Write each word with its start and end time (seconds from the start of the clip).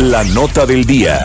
La 0.00 0.22
nota 0.24 0.66
del 0.66 0.84
día. 0.84 1.20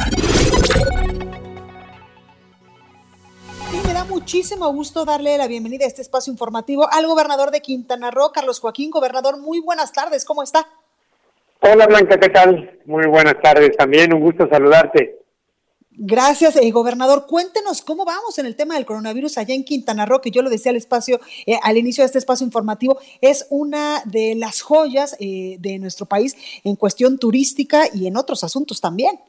Y 3.73 3.85
me 3.85 3.93
da 3.93 4.05
muchísimo 4.05 4.71
gusto 4.71 5.03
darle 5.03 5.37
la 5.37 5.49
bienvenida 5.49 5.83
a 5.83 5.89
este 5.89 6.01
espacio 6.01 6.31
informativo 6.31 6.87
al 6.89 7.05
gobernador 7.05 7.51
de 7.51 7.59
Quintana 7.59 8.11
Roo, 8.11 8.31
Carlos 8.31 8.61
Joaquín. 8.61 8.89
Gobernador, 8.89 9.41
muy 9.41 9.59
buenas 9.59 9.91
tardes, 9.91 10.23
¿cómo 10.23 10.41
está? 10.41 10.65
Hola 11.59 11.85
Blanca, 11.85 12.17
¿qué 12.17 12.29
tal? 12.29 12.79
Muy 12.85 13.07
buenas 13.07 13.41
tardes 13.41 13.75
también, 13.75 14.13
un 14.13 14.21
gusto 14.21 14.47
saludarte. 14.49 15.20
Gracias, 15.93 16.55
eh, 16.55 16.71
gobernador. 16.71 17.25
Cuéntenos 17.27 17.81
cómo 17.81 18.05
vamos 18.05 18.39
en 18.39 18.45
el 18.45 18.55
tema 18.55 18.75
del 18.75 18.85
coronavirus 18.85 19.37
allá 19.37 19.53
en 19.53 19.65
Quintana 19.65 20.05
Roo, 20.05 20.21
que 20.21 20.31
yo 20.31 20.41
lo 20.41 20.49
decía 20.49 20.69
al 20.69 20.77
espacio, 20.77 21.19
eh, 21.45 21.57
al 21.61 21.77
inicio 21.77 22.03
de 22.03 22.05
este 22.05 22.17
espacio 22.17 22.45
informativo, 22.45 22.97
es 23.19 23.45
una 23.49 24.01
de 24.05 24.35
las 24.35 24.61
joyas 24.61 25.17
eh, 25.19 25.57
de 25.59 25.79
nuestro 25.79 26.05
país 26.05 26.61
en 26.63 26.77
cuestión 26.77 27.19
turística 27.19 27.83
y 27.93 28.07
en 28.07 28.15
otros 28.15 28.43
asuntos 28.45 28.79
también. 28.79 29.19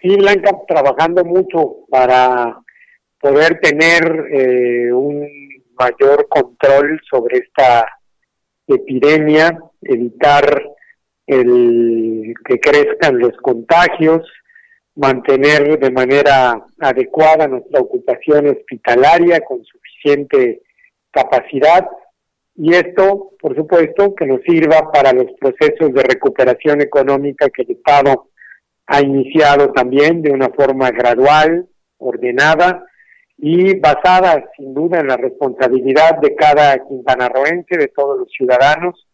Sí, 0.00 0.14
Blanca, 0.14 0.52
trabajando 0.68 1.24
mucho 1.24 1.78
para 1.90 2.56
poder 3.20 3.58
tener 3.60 4.92
un 4.94 5.28
mayor 5.76 6.28
control 6.28 7.00
sobre 7.10 7.38
esta 7.38 7.88
epidemia, 8.68 9.58
evitar 9.82 10.62
el 11.26 12.32
que 12.44 12.60
crezcan 12.60 13.18
los 13.18 13.36
contagios, 13.42 14.22
mantener 14.98 15.78
de 15.78 15.90
manera 15.92 16.66
adecuada 16.80 17.46
nuestra 17.46 17.80
ocupación 17.80 18.48
hospitalaria 18.48 19.40
con 19.40 19.64
suficiente 19.64 20.62
capacidad. 21.12 21.86
Y 22.56 22.74
esto, 22.74 23.30
por 23.40 23.54
supuesto, 23.54 24.16
que 24.16 24.26
nos 24.26 24.42
sirva 24.42 24.90
para 24.90 25.12
los 25.12 25.26
procesos 25.38 25.94
de 25.94 26.02
recuperación 26.02 26.80
económica 26.80 27.48
que 27.48 27.62
el 27.62 27.70
Estado 27.70 28.30
ha 28.88 29.00
iniciado 29.00 29.70
también 29.72 30.20
de 30.20 30.32
una 30.32 30.48
forma 30.48 30.90
gradual, 30.90 31.68
ordenada 31.98 32.84
y 33.36 33.78
basada 33.78 34.50
sin 34.56 34.74
duda 34.74 34.98
en 34.98 35.06
la 35.06 35.16
responsabilidad 35.16 36.18
de 36.20 36.34
cada 36.34 36.76
quintanarroense, 36.76 37.76
de 37.76 37.88
todos 37.88 38.18
los 38.18 38.28
ciudadanos, 38.32 39.06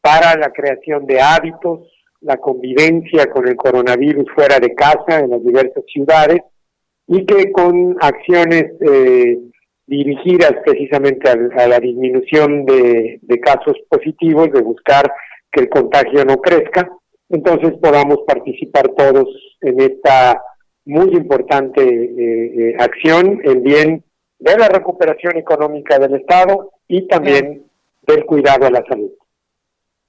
para 0.00 0.36
la 0.36 0.50
creación 0.52 1.04
de 1.04 1.20
hábitos, 1.20 1.97
la 2.20 2.36
convivencia 2.36 3.30
con 3.30 3.46
el 3.46 3.56
coronavirus 3.56 4.26
fuera 4.34 4.58
de 4.58 4.74
casa 4.74 5.20
en 5.20 5.30
las 5.30 5.42
diversas 5.42 5.84
ciudades 5.86 6.40
y 7.06 7.24
que 7.24 7.52
con 7.52 7.96
acciones 8.00 8.72
eh, 8.80 9.38
dirigidas 9.86 10.52
precisamente 10.64 11.30
a, 11.30 11.66
la 11.66 11.80
disminución 11.80 12.66
de, 12.66 13.20
casos 13.42 13.76
positivos, 13.88 14.52
de 14.52 14.60
buscar 14.60 15.10
que 15.50 15.62
el 15.62 15.68
contagio 15.70 16.24
no 16.24 16.36
crezca, 16.38 16.90
entonces 17.30 17.72
podamos 17.80 18.18
participar 18.26 18.88
todos 18.88 19.28
en 19.62 19.80
esta 19.80 20.42
muy 20.84 21.10
importante 21.14 21.82
eh, 21.82 22.52
eh, 22.56 22.76
acción 22.78 23.40
en 23.44 23.62
bien 23.62 24.04
de 24.38 24.56
la 24.56 24.68
recuperación 24.68 25.36
económica 25.36 25.98
del 25.98 26.14
Estado 26.14 26.72
y 26.86 27.06
también 27.08 27.64
del 28.06 28.24
cuidado 28.24 28.66
a 28.66 28.70
la 28.70 28.84
salud. 28.88 29.10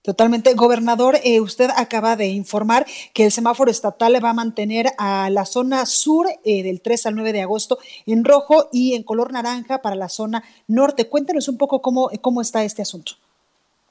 Totalmente. 0.02 0.54
Gobernador, 0.54 1.16
eh, 1.26 1.42
usted 1.42 1.70
acaba 1.76 2.16
de 2.16 2.28
informar 2.28 2.86
que 3.14 3.26
el 3.26 3.32
semáforo 3.32 3.70
estatal 3.70 4.14
va 4.24 4.30
a 4.30 4.34
mantener 4.34 4.88
a 4.98 5.30
la 5.30 5.44
zona 5.44 5.86
sur 5.86 6.26
eh, 6.46 6.64
del 6.64 6.82
3 6.82 7.08
al 7.08 7.16
9 7.16 7.34
de 7.34 7.42
agosto 7.42 7.80
en 8.06 8.24
rojo 8.24 8.70
y 8.72 8.96
en 8.96 9.04
color 9.04 9.34
naranja 9.34 9.82
para 9.82 9.98
la 9.98 10.08
zona 10.08 10.42
norte. 10.68 11.10
Cuéntenos 11.10 11.50
un 11.50 11.58
poco 11.58 11.82
cómo, 11.82 12.10
cómo 12.22 12.40
está 12.40 12.64
este 12.64 12.82
asunto. 12.82 13.14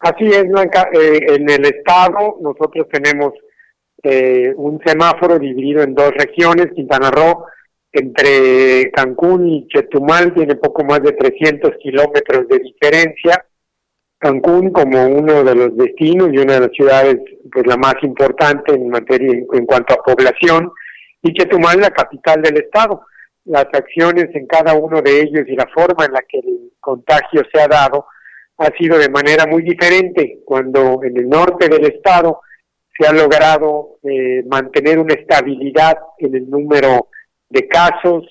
Así 0.00 0.24
es, 0.24 0.48
Blanca. 0.48 0.88
Eh, 0.92 1.26
en 1.28 1.50
el 1.50 1.66
estado 1.66 2.38
nosotros 2.40 2.86
tenemos 2.90 3.34
un 4.56 4.80
semáforo 4.86 5.38
dividido 5.38 5.82
en 5.82 5.92
dos 5.92 6.12
regiones. 6.12 6.68
Quintana 6.74 7.10
Roo, 7.10 7.44
entre 7.92 8.90
Cancún 8.92 9.46
y 9.48 9.68
Chetumal, 9.68 10.32
tiene 10.32 10.54
poco 10.54 10.84
más 10.84 11.02
de 11.02 11.12
300 11.12 11.72
kilómetros 11.82 12.48
de 12.48 12.60
diferencia 12.60 13.44
Cancún 14.18 14.72
como 14.72 15.06
uno 15.06 15.44
de 15.44 15.54
los 15.54 15.76
destinos 15.76 16.30
y 16.32 16.38
una 16.38 16.54
de 16.54 16.60
las 16.60 16.72
ciudades 16.72 17.18
pues 17.52 17.66
la 17.66 17.76
más 17.76 17.94
importante 18.02 18.74
en 18.74 18.88
materia 18.88 19.32
en, 19.52 19.64
cuanto 19.64 19.94
a 19.94 20.02
población 20.02 20.72
y 21.22 21.32
Chetumal 21.32 21.80
la 21.80 21.90
capital 21.90 22.42
del 22.42 22.56
estado. 22.56 23.02
Las 23.44 23.66
acciones 23.72 24.26
en 24.34 24.46
cada 24.46 24.74
uno 24.74 25.00
de 25.00 25.20
ellos 25.20 25.44
y 25.46 25.54
la 25.54 25.66
forma 25.72 26.04
en 26.04 26.12
la 26.12 26.22
que 26.28 26.38
el 26.38 26.72
contagio 26.80 27.42
se 27.52 27.60
ha 27.60 27.68
dado 27.68 28.06
ha 28.58 28.66
sido 28.76 28.98
de 28.98 29.08
manera 29.08 29.46
muy 29.46 29.62
diferente. 29.62 30.40
Cuando 30.44 31.00
en 31.04 31.16
el 31.16 31.28
norte 31.28 31.68
del 31.68 31.86
estado 31.86 32.40
se 32.98 33.06
ha 33.06 33.12
logrado 33.12 33.98
eh, 34.02 34.42
mantener 34.48 34.98
una 34.98 35.14
estabilidad 35.14 35.96
en 36.18 36.34
el 36.34 36.50
número 36.50 37.08
de 37.48 37.68
casos, 37.68 38.26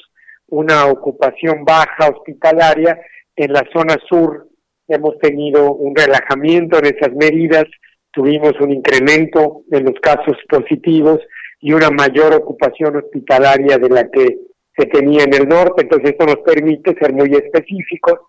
una 0.50 0.86
ocupación 0.88 1.64
baja 1.64 2.09
hospitalaria, 2.09 3.00
en 3.36 3.53
la 3.53 3.64
zona 3.72 3.96
sur 4.09 4.47
hemos 4.88 5.18
tenido 5.20 5.74
un 5.74 5.96
relajamiento 5.96 6.80
en 6.80 6.86
esas 6.86 7.14
medidas, 7.14 7.66
tuvimos 8.12 8.53
un 8.59 8.72
incremento 8.72 9.64
en 9.72 9.86
los 9.86 9.96
casos 10.02 10.38
positivos 10.50 11.20
y 11.59 11.74
una 11.74 11.90
mayor 11.90 12.34
ocupación 12.34 12.96
hospitalaria 12.96 13.78
de 13.78 13.90
la 13.90 14.09
que 14.09 14.38
se 14.76 14.86
tenía 14.86 15.24
en 15.24 15.34
el 15.34 15.47
norte, 15.47 15.84
entonces 15.84 16.12
esto 16.12 16.26
nos 16.26 16.38
permite 16.38 16.96
ser 17.00 17.12
muy 17.12 17.34
específicos, 17.34 18.20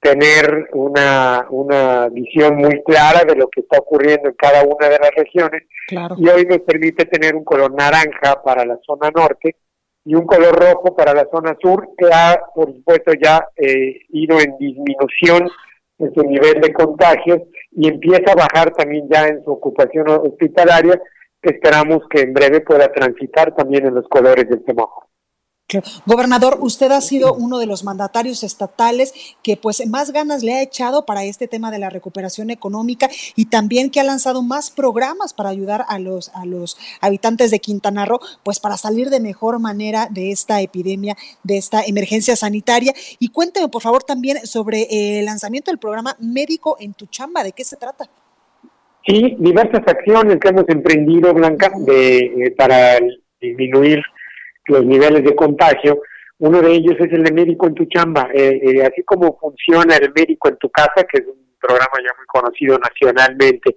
tener 0.00 0.68
una, 0.72 1.46
una 1.50 2.08
visión 2.08 2.56
muy 2.56 2.82
clara 2.82 3.24
de 3.24 3.36
lo 3.36 3.48
que 3.48 3.60
está 3.60 3.78
ocurriendo 3.78 4.30
en 4.30 4.34
cada 4.34 4.62
una 4.64 4.88
de 4.88 4.98
las 4.98 5.10
regiones. 5.14 5.64
Y 5.90 6.28
hoy 6.28 6.46
nos 6.46 6.60
permite 6.60 7.04
tener 7.04 7.34
un 7.34 7.44
color 7.44 7.74
naranja 7.74 8.42
para 8.42 8.64
la 8.64 8.78
zona 8.86 9.10
norte 9.14 9.56
y 10.06 10.14
un 10.14 10.24
color 10.24 10.58
rojo 10.58 10.96
para 10.96 11.12
la 11.12 11.28
zona 11.30 11.54
sur 11.60 11.86
que 11.98 12.06
ha, 12.10 12.40
por 12.54 12.72
supuesto, 12.72 13.12
ya 13.12 13.46
eh, 13.56 14.00
ido 14.08 14.40
en 14.40 14.56
disminución 14.58 15.50
en 16.00 16.14
su 16.14 16.22
nivel 16.22 16.60
de 16.60 16.72
contagios 16.72 17.40
y 17.72 17.88
empieza 17.88 18.32
a 18.32 18.34
bajar 18.34 18.72
también 18.72 19.08
ya 19.08 19.28
en 19.28 19.44
su 19.44 19.50
ocupación 19.52 20.08
hospitalaria, 20.08 21.00
esperamos 21.42 22.00
que 22.10 22.22
en 22.22 22.32
breve 22.32 22.60
pueda 22.60 22.90
transitar 22.92 23.54
también 23.54 23.86
en 23.86 23.94
los 23.94 24.08
colores 24.08 24.48
del 24.48 24.64
semáforo. 24.64 25.09
Gobernador, 26.06 26.58
usted 26.60 26.90
ha 26.92 27.00
sido 27.00 27.34
uno 27.34 27.58
de 27.58 27.66
los 27.66 27.84
mandatarios 27.84 28.42
estatales 28.42 29.14
que 29.42 29.56
pues 29.56 29.86
más 29.86 30.12
ganas 30.12 30.42
le 30.42 30.54
ha 30.54 30.62
echado 30.62 31.04
para 31.06 31.24
este 31.24 31.48
tema 31.48 31.70
de 31.70 31.78
la 31.78 31.90
recuperación 31.90 32.50
económica 32.50 33.08
y 33.36 33.46
también 33.46 33.90
que 33.90 34.00
ha 34.00 34.04
lanzado 34.04 34.42
más 34.42 34.70
programas 34.70 35.34
para 35.34 35.50
ayudar 35.50 35.84
a 35.88 35.98
los, 35.98 36.30
a 36.34 36.44
los 36.46 36.76
habitantes 37.00 37.50
de 37.50 37.60
Quintana 37.60 38.04
Roo, 38.04 38.20
pues 38.42 38.60
para 38.60 38.76
salir 38.76 39.10
de 39.10 39.20
mejor 39.20 39.58
manera 39.58 40.08
de 40.10 40.30
esta 40.30 40.60
epidemia, 40.60 41.16
de 41.42 41.58
esta 41.58 41.82
emergencia 41.84 42.36
sanitaria. 42.36 42.92
Y 43.18 43.28
cuénteme 43.28 43.68
por 43.68 43.82
favor 43.82 44.02
también 44.02 44.46
sobre 44.46 45.18
el 45.18 45.24
lanzamiento 45.24 45.70
del 45.70 45.78
programa 45.78 46.16
Médico 46.20 46.76
en 46.80 46.94
tu 46.94 47.06
chamba, 47.06 47.42
¿de 47.42 47.52
qué 47.52 47.64
se 47.64 47.76
trata? 47.76 48.08
Sí, 49.06 49.36
diversas 49.38 49.82
acciones 49.86 50.38
que 50.38 50.48
hemos 50.48 50.68
emprendido, 50.68 51.32
Blanca, 51.32 51.72
de, 51.78 52.18
eh, 52.18 52.50
para 52.56 52.98
disminuir 53.40 54.02
los 54.66 54.84
niveles 54.84 55.24
de 55.24 55.34
contagio. 55.34 56.02
Uno 56.38 56.62
de 56.62 56.72
ellos 56.72 56.96
es 56.98 57.12
el 57.12 57.24
de 57.24 57.32
médico 57.32 57.66
en 57.66 57.74
tu 57.74 57.84
chamba, 57.84 58.28
eh, 58.32 58.60
eh, 58.62 58.82
así 58.82 59.02
como 59.04 59.38
funciona 59.38 59.96
el 59.96 60.12
médico 60.14 60.48
en 60.48 60.56
tu 60.56 60.70
casa, 60.70 61.06
que 61.10 61.18
es 61.18 61.26
un 61.26 61.54
programa 61.60 61.98
ya 61.98 62.14
muy 62.16 62.26
conocido 62.26 62.78
nacionalmente, 62.78 63.76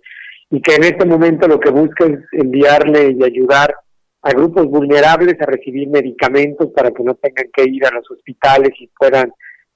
y 0.49 0.61
que 0.61 0.75
en 0.75 0.83
este 0.85 1.05
momento 1.05 1.47
lo 1.47 1.59
que 1.59 1.71
busca 1.71 2.05
es 2.05 2.19
enviarle 2.31 3.15
y 3.19 3.23
ayudar 3.23 3.75
a 4.21 4.31
grupos 4.31 4.67
vulnerables 4.67 5.35
a 5.41 5.45
recibir 5.45 5.89
medicamentos 5.89 6.69
para 6.73 6.91
que 6.91 7.03
no 7.03 7.15
tengan 7.15 7.47
que 7.53 7.63
ir 7.69 7.85
a 7.85 7.91
los 7.91 8.09
hospitales 8.09 8.69
y 8.79 8.87
puedan 8.97 9.33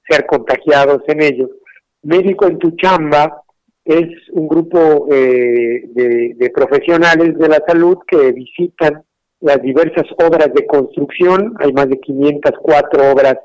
ser 0.08 0.26
contagiados 0.26 1.02
en 1.08 1.22
ellos. 1.22 1.50
Médico 2.04 2.48
en 2.48 2.58
tu 2.58 2.72
chamba 2.78 3.42
es 3.84 4.08
un 4.32 4.48
grupo 4.48 5.08
eh, 5.12 5.82
de, 5.88 6.36
de 6.38 6.50
profesionales 6.52 7.38
de 7.38 7.48
la 7.50 7.62
salud 7.68 7.98
que 8.08 8.32
visitan 8.32 9.04
las 9.40 9.62
diversas 9.62 10.06
obras 10.18 10.52
de 10.54 10.66
construcción, 10.66 11.56
hay 11.60 11.72
más 11.74 11.90
de 11.90 12.00
504 12.00 13.12
obras 13.12 13.38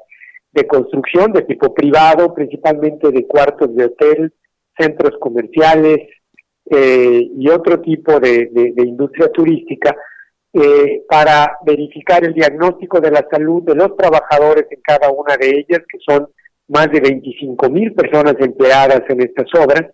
de 0.53 0.67
construcción 0.67 1.33
de 1.33 1.43
tipo 1.43 1.73
privado, 1.75 2.35
principalmente 2.35 3.11
de 3.11 3.27
cuartos 3.27 3.75
de 3.75 3.87
hotel, 3.87 4.33
centros 4.77 5.13
comerciales, 5.21 5.99
eh, 6.71 7.29
y 7.37 7.49
otro 7.49 7.81
tipo 7.81 8.21
de, 8.21 8.51
industria 8.77 9.31
turística 9.31 9.95
eh, 10.53 11.03
para 11.09 11.59
verificar 11.67 12.25
el 12.25 12.35
diagnóstico 12.35 13.01
de 13.01 13.11
la 13.11 13.27
salud 13.31 13.63
de 13.63 13.75
los 13.75 13.97
trabajadores 13.97 14.67
en 14.71 14.81
cada 14.83 15.11
una 15.11 15.37
de 15.37 15.49
ellas, 15.49 15.83
que 15.89 15.99
son 16.07 16.29
más 16.69 16.91
de 16.91 17.01
25 17.01 17.69
mil 17.69 17.93
personas 17.95 18.37
empleadas 18.39 19.03
en 19.09 19.23
estas 19.23 19.47
obras, 19.61 19.91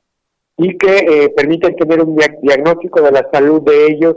y 0.57 0.77
que 0.77 0.97
eh, 0.97 1.29
permiten 1.37 1.75
tener 1.77 2.03
un 2.03 2.17
diagnóstico 2.43 3.01
de 3.01 3.13
la 3.13 3.29
salud 3.33 3.63
de 3.63 3.87
ellos, 3.87 4.17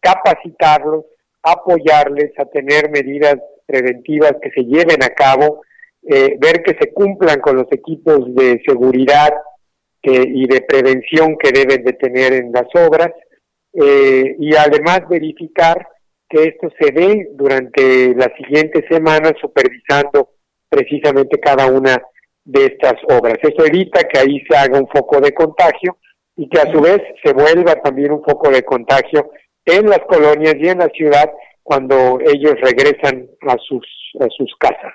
capacitarlos, 0.00 1.04
apoyarles 1.42 2.32
a 2.38 2.44
tener 2.46 2.90
medidas 2.90 3.36
preventivas 3.66 4.34
que 4.42 4.50
se 4.50 4.62
lleven 4.62 5.02
a 5.02 5.10
cabo, 5.10 5.62
eh, 6.02 6.36
ver 6.38 6.62
que 6.62 6.76
se 6.80 6.92
cumplan 6.92 7.40
con 7.40 7.56
los 7.56 7.66
equipos 7.70 8.34
de 8.34 8.60
seguridad 8.66 9.30
y 10.02 10.46
de 10.46 10.62
prevención 10.62 11.36
que 11.36 11.52
deben 11.52 11.84
de 11.84 11.92
tener 11.92 12.32
en 12.32 12.52
las 12.52 12.66
obras 12.74 13.10
eh, 13.72 14.34
y 14.38 14.54
además 14.56 15.02
verificar 15.08 15.86
que 16.28 16.44
esto 16.44 16.68
se 16.78 16.90
dé 16.92 17.28
durante 17.32 18.14
las 18.14 18.30
siguientes 18.36 18.84
semanas 18.88 19.34
supervisando 19.40 20.30
precisamente 20.68 21.38
cada 21.38 21.66
una 21.66 22.00
de 22.44 22.66
estas 22.66 22.94
obras. 23.08 23.34
Eso 23.42 23.64
evita 23.64 24.02
que 24.04 24.18
ahí 24.18 24.40
se 24.48 24.56
haga 24.56 24.78
un 24.78 24.88
foco 24.88 25.20
de 25.20 25.32
contagio 25.32 25.98
y 26.36 26.48
que 26.48 26.60
a 26.60 26.72
su 26.72 26.80
vez 26.80 27.00
se 27.22 27.32
vuelva 27.32 27.74
también 27.76 28.12
un 28.12 28.22
foco 28.22 28.50
de 28.50 28.62
contagio 28.62 29.30
en 29.64 29.88
las 29.88 30.00
colonias 30.08 30.54
y 30.58 30.68
en 30.68 30.78
la 30.78 30.88
ciudad 30.88 31.30
cuando 31.62 32.18
ellos 32.20 32.54
regresan 32.60 33.28
a 33.42 33.56
sus 33.58 33.86
a 34.20 34.26
sus 34.36 34.54
casas. 34.58 34.94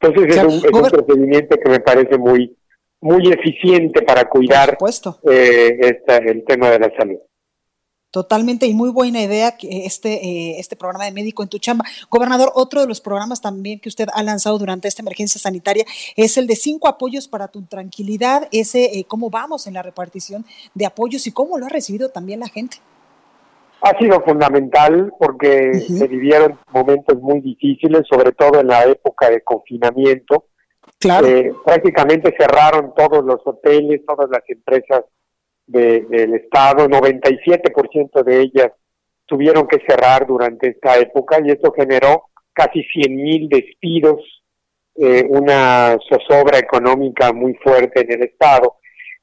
Entonces 0.00 0.36
es, 0.36 0.44
un, 0.44 0.90
procedimiento 0.90 1.56
que 1.56 1.70
me 1.70 1.80
parece 1.80 2.18
muy 2.18 2.56
muy 3.00 3.28
eficiente 3.30 4.02
para 4.02 4.28
cuidar 4.28 4.76
eh, 5.30 6.00
el 6.08 6.44
tema 6.44 6.70
de 6.70 6.78
la 6.78 6.92
salud. 6.96 7.18
Totalmente 8.10 8.66
y 8.66 8.72
muy 8.72 8.88
buena 8.88 9.20
idea 9.20 9.58
que 9.58 9.84
este, 9.84 10.14
eh, 10.24 10.58
este 10.58 10.74
programa 10.74 11.04
de 11.04 11.12
médico 11.12 11.42
en 11.42 11.50
tu 11.50 11.58
chamba. 11.58 11.84
Gobernador, 12.08 12.50
otro 12.54 12.80
de 12.80 12.86
los 12.86 13.00
programas 13.00 13.42
también 13.42 13.78
que 13.78 13.90
usted 13.90 14.08
ha 14.12 14.22
lanzado 14.22 14.58
durante 14.58 14.88
esta 14.88 15.02
emergencia 15.02 15.38
sanitaria 15.38 15.84
es 16.16 16.38
el 16.38 16.46
de 16.46 16.56
cinco 16.56 16.88
apoyos 16.88 17.28
para 17.28 17.48
tu 17.48 17.62
tranquilidad. 17.62 18.48
Ese, 18.52 18.98
eh, 18.98 19.04
¿cómo 19.06 19.28
vamos 19.28 19.66
en 19.66 19.74
la 19.74 19.82
repartición 19.82 20.46
de 20.72 20.86
apoyos 20.86 21.26
y 21.26 21.32
cómo 21.32 21.58
lo 21.58 21.66
ha 21.66 21.68
recibido 21.68 22.08
también 22.08 22.40
la 22.40 22.48
gente? 22.48 22.78
Ha 23.82 23.98
sido 23.98 24.20
fundamental 24.22 25.12
porque 25.18 25.74
se 25.74 26.08
vivieron 26.08 26.58
momentos 26.72 27.20
muy 27.20 27.40
difíciles, 27.40 28.02
sobre 28.10 28.32
todo 28.32 28.60
en 28.60 28.68
la 28.68 28.84
época 28.84 29.30
de 29.30 29.42
confinamiento. 29.42 30.46
Claro. 30.98 31.26
Eh, 31.26 31.52
prácticamente 31.64 32.34
cerraron 32.38 32.94
todos 32.96 33.24
los 33.24 33.40
hoteles, 33.44 34.04
todas 34.06 34.30
las 34.30 34.42
empresas 34.48 35.04
del 35.66 36.34
Estado, 36.34 36.88
97% 36.88 38.22
de 38.24 38.40
ellas 38.40 38.72
tuvieron 39.26 39.66
que 39.66 39.82
cerrar 39.86 40.26
durante 40.26 40.70
esta 40.70 40.96
época 40.98 41.38
y 41.44 41.50
esto 41.50 41.72
generó 41.72 42.30
casi 42.52 42.82
100 42.82 43.16
mil 43.16 43.48
despidos, 43.48 44.22
eh, 44.94 45.26
una 45.28 45.98
zozobra 46.08 46.58
económica 46.58 47.32
muy 47.32 47.54
fuerte 47.54 48.00
en 48.00 48.12
el 48.12 48.22
Estado. 48.28 48.76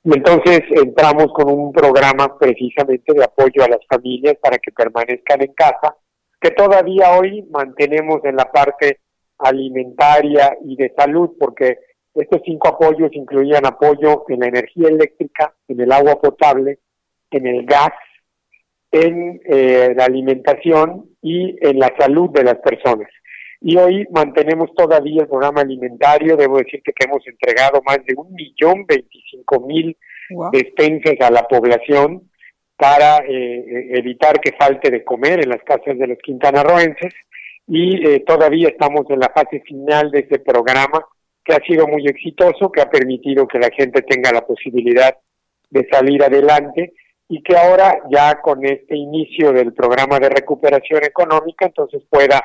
Y 0.05 0.17
entonces 0.17 0.61
entramos 0.71 1.27
con 1.33 1.49
un 1.49 1.71
programa 1.71 2.37
precisamente 2.37 3.13
de 3.13 3.23
apoyo 3.23 3.63
a 3.63 3.69
las 3.69 3.79
familias 3.89 4.35
para 4.41 4.57
que 4.57 4.71
permanezcan 4.71 5.41
en 5.41 5.53
casa, 5.53 5.95
que 6.41 6.51
todavía 6.51 7.17
hoy 7.17 7.43
mantenemos 7.49 8.19
en 8.25 8.35
la 8.35 8.51
parte 8.51 8.99
alimentaria 9.37 10.57
y 10.65 10.75
de 10.75 10.93
salud, 10.97 11.31
porque 11.39 11.77
estos 12.13 12.41
cinco 12.45 12.67
apoyos 12.67 13.11
incluían 13.13 13.65
apoyo 13.65 14.25
en 14.27 14.41
la 14.41 14.47
energía 14.47 14.89
eléctrica, 14.89 15.55
en 15.67 15.79
el 15.79 15.91
agua 15.91 16.19
potable, 16.21 16.79
en 17.31 17.47
el 17.47 17.65
gas, 17.65 17.93
en 18.91 19.41
eh, 19.45 19.93
la 19.95 20.05
alimentación 20.05 21.09
y 21.21 21.57
en 21.65 21.79
la 21.79 21.91
salud 21.97 22.29
de 22.31 22.43
las 22.43 22.57
personas. 22.57 23.09
Y 23.65 23.77
hoy 23.77 24.05
mantenemos 24.11 24.75
todavía 24.75 25.21
el 25.21 25.29
programa 25.29 25.61
alimentario, 25.61 26.35
debo 26.35 26.57
decir 26.57 26.81
que 26.83 26.91
hemos 27.05 27.25
entregado 27.25 27.81
más 27.85 27.99
de 28.05 28.13
un 28.13 28.33
millón 28.33 28.85
veinticinco 28.85 29.61
mil 29.61 29.95
despensas 30.51 31.15
a 31.21 31.31
la 31.31 31.47
población 31.47 32.29
para 32.75 33.19
eh, 33.19 33.91
evitar 33.97 34.41
que 34.41 34.51
falte 34.59 34.91
de 34.91 35.05
comer 35.05 35.39
en 35.41 35.49
las 35.49 35.63
casas 35.63 35.97
de 35.97 36.07
los 36.07 36.17
quintanarroenses. 36.17 37.13
Y 37.65 38.05
eh, 38.05 38.19
todavía 38.27 38.67
estamos 38.67 39.09
en 39.09 39.21
la 39.21 39.31
fase 39.33 39.61
final 39.61 40.11
de 40.11 40.19
ese 40.19 40.39
programa 40.39 41.01
que 41.45 41.53
ha 41.53 41.63
sido 41.63 41.87
muy 41.87 42.05
exitoso, 42.05 42.69
que 42.69 42.81
ha 42.81 42.89
permitido 42.89 43.47
que 43.47 43.59
la 43.59 43.69
gente 43.69 44.01
tenga 44.01 44.33
la 44.33 44.45
posibilidad 44.45 45.15
de 45.69 45.87
salir 45.89 46.21
adelante 46.21 46.91
y 47.29 47.41
que 47.41 47.55
ahora 47.55 47.97
ya 48.11 48.41
con 48.41 48.65
este 48.65 48.97
inicio 48.97 49.53
del 49.53 49.71
programa 49.73 50.19
de 50.19 50.27
recuperación 50.27 51.05
económica 51.05 51.65
entonces 51.65 52.03
pueda 52.09 52.43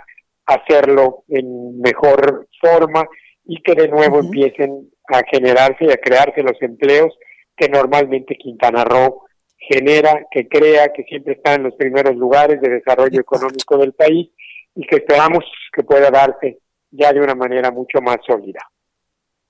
hacerlo 0.49 1.25
en 1.29 1.79
mejor 1.81 2.49
forma 2.61 3.07
y 3.45 3.63
que 3.63 3.75
de 3.75 3.89
nuevo 3.89 4.21
empiecen 4.21 4.91
a 5.09 5.23
generarse 5.31 5.85
y 5.85 5.91
a 5.91 5.99
crearse 5.99 6.43
los 6.43 6.61
empleos 6.61 7.15
que 7.57 7.69
normalmente 7.69 8.37
Quintana 8.37 8.85
Roo 8.85 9.25
genera, 9.59 10.27
que 10.31 10.49
crea, 10.49 10.93
que 10.95 11.03
siempre 11.05 11.35
está 11.35 11.55
en 11.55 11.65
los 11.65 11.75
primeros 11.75 12.17
lugares 12.17 12.61
de 12.61 12.71
desarrollo 12.71 13.21
económico 13.21 13.77
del 13.77 13.93
país 13.93 14.31
y 14.75 14.87
que 14.87 14.97
esperamos 14.97 15.45
que 15.73 15.83
pueda 15.83 16.11
darse 16.11 16.59
ya 16.91 17.13
de 17.13 17.21
una 17.21 17.35
manera 17.35 17.71
mucho 17.71 18.01
más 18.01 18.19
sólida. 18.27 18.61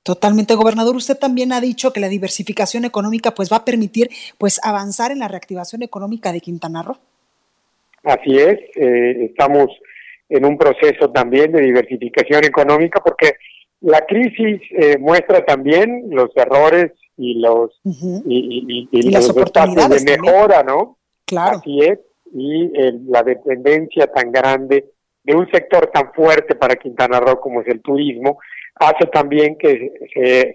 Totalmente, 0.02 0.54
gobernador. 0.54 0.96
Usted 0.96 1.18
también 1.18 1.52
ha 1.52 1.60
dicho 1.60 1.92
que 1.92 2.00
la 2.00 2.08
diversificación 2.08 2.84
económica 2.84 3.32
pues 3.32 3.52
va 3.52 3.58
a 3.58 3.64
permitir 3.64 4.08
pues 4.38 4.58
avanzar 4.64 5.12
en 5.12 5.18
la 5.18 5.28
reactivación 5.28 5.82
económica 5.82 6.32
de 6.32 6.40
Quintana 6.40 6.82
Roo. 6.82 6.96
Así 8.04 8.38
es, 8.38 8.58
eh, 8.76 9.26
estamos 9.26 9.68
en 10.28 10.44
un 10.44 10.58
proceso 10.58 11.10
también 11.10 11.52
de 11.52 11.62
diversificación 11.62 12.44
económica 12.44 13.00
porque 13.04 13.36
la 13.80 14.04
crisis 14.06 14.60
eh, 14.72 14.98
muestra 14.98 15.44
también 15.44 16.08
los 16.10 16.30
errores 16.36 16.92
y 17.16 17.40
los 17.40 17.70
y, 17.84 19.10
las 19.10 19.28
oportunidades 19.30 20.04
de 20.04 20.18
mejora, 20.18 20.62
¿no? 20.62 20.98
Claro. 21.26 21.58
Así 21.58 21.80
es, 21.80 21.98
y 22.32 22.70
la 23.06 23.22
dependencia 23.22 24.06
tan 24.06 24.32
grande 24.32 24.86
de 25.24 25.34
un 25.34 25.50
sector 25.50 25.90
tan 25.92 26.12
fuerte 26.12 26.54
para 26.54 26.76
Quintana 26.76 27.20
Roo 27.20 27.40
como 27.40 27.60
es 27.60 27.68
el 27.68 27.82
turismo, 27.82 28.38
hace 28.76 29.06
también 29.06 29.56
que 29.58 29.92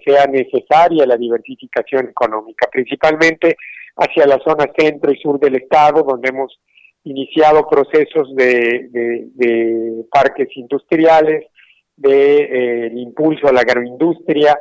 sea 0.04 0.26
necesaria 0.26 1.06
la 1.06 1.16
diversificación 1.16 2.08
económica, 2.08 2.68
principalmente 2.72 3.56
hacia 3.96 4.26
la 4.26 4.40
zona 4.40 4.66
centro 4.76 5.12
y 5.12 5.18
sur 5.18 5.38
del 5.38 5.56
estado, 5.56 6.02
donde 6.02 6.30
hemos 6.30 6.58
iniciado 7.04 7.68
procesos 7.68 8.34
de, 8.34 10.04
parques 10.10 10.48
industriales, 10.56 11.46
de 11.96 12.36
eh, 12.36 12.92
impulso 12.94 13.46
a 13.46 13.52
la 13.52 13.60
agroindustria, 13.60 14.58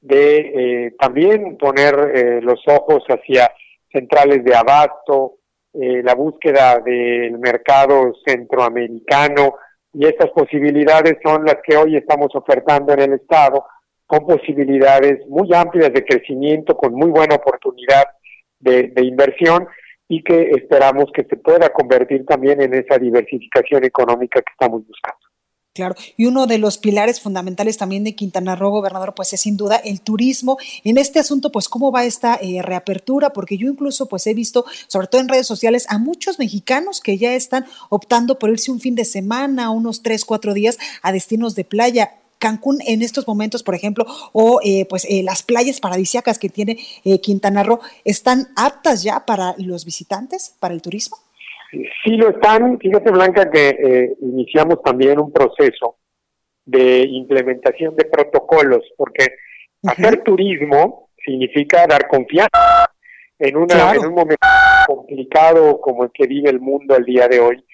de 0.00 0.38
eh, 0.86 0.94
también 0.98 1.56
poner 1.56 1.94
eh, 2.14 2.40
los 2.42 2.60
ojos 2.66 3.04
hacia 3.08 3.50
centrales 3.90 4.44
de 4.44 4.54
abasto, 4.54 5.38
la 5.76 6.14
búsqueda 6.14 6.78
del 6.78 7.36
mercado 7.38 8.12
centroamericano, 8.24 9.54
y 9.92 10.06
estas 10.06 10.30
posibilidades 10.30 11.16
son 11.20 11.44
las 11.44 11.56
que 11.66 11.76
hoy 11.76 11.96
estamos 11.96 12.28
ofertando 12.34 12.92
en 12.92 13.00
el 13.00 13.12
Estado, 13.14 13.64
con 14.06 14.26
posibilidades 14.26 15.26
muy 15.28 15.48
amplias 15.54 15.92
de 15.92 16.04
crecimiento, 16.04 16.76
con 16.76 16.94
muy 16.94 17.10
buena 17.10 17.36
oportunidad 17.36 18.04
de, 18.60 18.92
inversión 19.02 19.66
y 20.08 20.22
que 20.22 20.50
esperamos 20.50 21.06
que 21.14 21.24
se 21.24 21.36
pueda 21.36 21.70
convertir 21.70 22.24
también 22.26 22.60
en 22.60 22.74
esa 22.74 22.98
diversificación 22.98 23.84
económica 23.84 24.40
que 24.40 24.52
estamos 24.52 24.86
buscando. 24.86 25.18
Claro, 25.74 25.96
y 26.16 26.26
uno 26.26 26.46
de 26.46 26.58
los 26.58 26.78
pilares 26.78 27.20
fundamentales 27.20 27.78
también 27.78 28.04
de 28.04 28.14
Quintana 28.14 28.54
Roo, 28.54 28.70
gobernador, 28.70 29.12
pues 29.12 29.32
es 29.32 29.40
sin 29.40 29.56
duda 29.56 29.74
el 29.74 30.02
turismo. 30.02 30.56
En 30.84 30.98
este 30.98 31.18
asunto, 31.18 31.50
pues, 31.50 31.68
¿cómo 31.68 31.90
va 31.90 32.04
esta 32.04 32.38
eh, 32.40 32.62
reapertura? 32.62 33.30
Porque 33.30 33.58
yo 33.58 33.68
incluso, 33.68 34.06
pues, 34.06 34.24
he 34.28 34.34
visto, 34.34 34.64
sobre 34.86 35.08
todo 35.08 35.20
en 35.20 35.28
redes 35.28 35.48
sociales, 35.48 35.86
a 35.88 35.98
muchos 35.98 36.38
mexicanos 36.38 37.00
que 37.00 37.18
ya 37.18 37.34
están 37.34 37.66
optando 37.88 38.38
por 38.38 38.50
irse 38.50 38.70
un 38.70 38.78
fin 38.78 38.94
de 38.94 39.04
semana, 39.04 39.70
unos 39.70 40.04
tres, 40.04 40.24
cuatro 40.24 40.54
días 40.54 40.78
a 41.02 41.10
destinos 41.10 41.56
de 41.56 41.64
playa. 41.64 42.12
Cancún 42.44 42.78
en 42.86 43.00
estos 43.00 43.26
momentos, 43.26 43.62
por 43.62 43.74
ejemplo, 43.74 44.04
o 44.32 44.60
eh, 44.62 44.86
pues 44.88 45.06
eh, 45.08 45.22
las 45.22 45.42
playas 45.42 45.80
paradisíacas 45.80 46.38
que 46.38 46.50
tiene 46.50 46.76
Quintana 47.22 47.62
Roo, 47.62 47.80
¿están 48.04 48.48
aptas 48.54 49.02
ya 49.02 49.24
para 49.24 49.54
los 49.56 49.86
visitantes, 49.86 50.54
para 50.60 50.74
el 50.74 50.82
turismo? 50.82 51.16
Sí 52.04 52.16
lo 52.16 52.30
están. 52.30 52.78
Fíjate, 52.78 53.10
Blanca, 53.10 53.50
que 53.50 53.68
eh, 53.68 54.16
iniciamos 54.20 54.82
también 54.82 55.18
un 55.18 55.32
proceso 55.32 55.96
de 56.64 57.00
implementación 57.02 57.94
de 57.96 58.04
protocolos, 58.04 58.82
porque 58.96 59.26
hacer 59.86 60.22
turismo 60.22 61.10
significa 61.24 61.86
dar 61.86 62.06
confianza 62.08 62.90
en, 63.38 63.56
una, 63.56 63.94
en 63.94 64.06
un 64.06 64.14
momento 64.14 64.46
complicado 64.86 65.80
como 65.80 66.04
el 66.04 66.10
que 66.12 66.26
vive 66.26 66.50
el 66.50 66.60
mundo 66.60 66.96
el 66.96 67.04
día 67.04 67.28
de 67.28 67.40
hoy. 67.40 67.64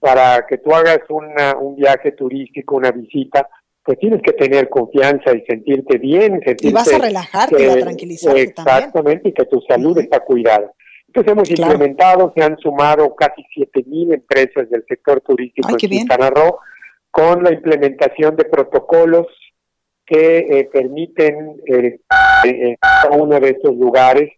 Para 0.00 0.46
que 0.46 0.56
tú 0.58 0.72
hagas 0.74 1.00
una, 1.10 1.56
un 1.58 1.76
viaje 1.76 2.12
turístico, 2.12 2.76
una 2.76 2.90
visita, 2.90 3.46
pues 3.84 3.98
tienes 3.98 4.20
que 4.22 4.32
tener 4.32 4.68
confianza 4.68 5.34
y 5.34 5.40
sentirte 5.46 5.98
bien. 5.98 6.40
Sentirte 6.44 6.68
y 6.68 6.72
vas 6.72 6.92
a 6.92 6.98
relajarte, 6.98 7.70
a 7.70 7.80
tranquilizarte 7.80 8.42
Exactamente, 8.42 9.30
y 9.30 9.32
que 9.32 9.44
tu 9.46 9.60
salud 9.62 9.98
está 9.98 10.20
cuidada. 10.20 10.72
Entonces 11.06 11.32
hemos 11.32 11.50
implementado, 11.50 12.32
se 12.36 12.42
han 12.42 12.56
sumado 12.58 13.14
casi 13.16 13.42
7.000 13.56 14.14
empresas 14.14 14.70
del 14.70 14.84
sector 14.86 15.20
turístico 15.20 15.68
en 15.70 15.76
Quintana 15.76 16.30
Roo 16.30 16.58
con 17.10 17.42
la 17.42 17.52
implementación 17.52 18.36
de 18.36 18.44
protocolos 18.44 19.26
que 20.06 20.38
eh, 20.38 20.70
permiten 20.72 21.60
eh, 21.66 22.00
en 22.44 22.76
cada 22.80 23.16
uno 23.16 23.40
de 23.40 23.50
estos 23.50 23.74
lugares 23.76 24.30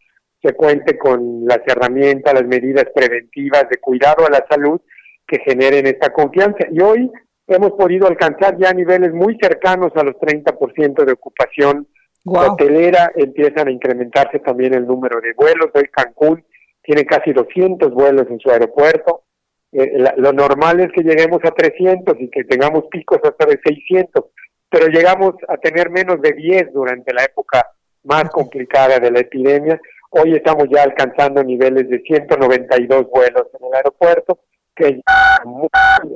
se 0.43 0.55
cuente 0.55 0.99
con 0.99 1.45
las 1.47 1.61
herramientas, 1.67 2.35
las 2.35 2.45
medidas 2.45 2.87
preventivas 2.95 3.69
de 3.71 3.79
cuidado 3.79 4.27
a 4.27 4.31
la 4.31 4.45
salud 4.51 4.81
que 5.27 5.39
generen 5.39 5.87
esta 5.87 6.13
confianza. 6.13 6.67
Y 6.71 6.81
hoy 6.81 7.11
hemos 7.47 7.73
podido 7.73 8.07
alcanzar 8.07 8.57
ya 8.59 8.73
niveles 8.73 9.13
muy 9.13 9.37
cercanos 9.41 9.93
a 9.97 10.03
los 10.03 10.15
30% 10.17 11.05
de 11.05 11.13
ocupación 11.13 11.87
hotelera, 12.25 13.13
empiezan 13.17 13.69
a 13.69 13.73
incrementarse 13.73 14.39
también 14.39 14.75
el 14.75 14.87
número 14.87 15.21
de 15.21 15.33
vuelos. 15.35 15.71
Hoy 15.75 15.89
Cancún 15.91 16.45
tiene 16.83 17.05
casi 17.05 17.33
200 17.33 17.93
vuelos 17.93 18.27
en 18.31 18.39
su 18.39 18.51
aeropuerto. 18.51 19.25
Eh, 19.73 20.05
lo 20.17 20.33
normal 20.33 20.81
es 20.81 20.93
que 20.93 21.03
lleguemos 21.03 21.41
a 21.45 21.51
300 21.51 22.15
y 22.21 22.29
que 22.29 22.45
tengamos 22.45 22.85
picos 22.91 23.19
hasta 23.25 23.47
de 23.47 23.59
600, 23.65 24.25
pero 24.71 24.87
llegamos 24.89 25.35
a 25.49 25.57
tener 25.57 25.91
menos 25.91 26.21
de 26.21 26.33
10 26.33 26.73
durante 26.73 27.13
la 27.13 27.25
época 27.25 27.67
más 28.05 28.25
complicada 28.31 28.99
de 28.99 29.11
la 29.11 29.21
epidemia. 29.21 29.81
Hoy 30.11 30.35
estamos 30.35 30.67
ya 30.71 30.83
alcanzando 30.83 31.43
niveles 31.43 31.89
de 31.89 32.01
192 32.01 33.09
vuelos 33.09 33.47
en 33.59 33.67
el 33.67 33.75
aeropuerto, 33.75 34.41
que 34.75 34.89
es 34.89 34.97
muy 35.45 35.69